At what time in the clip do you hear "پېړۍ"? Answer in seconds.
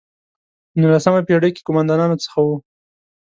1.27-1.51